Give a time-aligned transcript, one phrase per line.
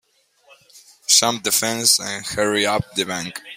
[1.05, 3.39] Jump the fence and hurry up the bank.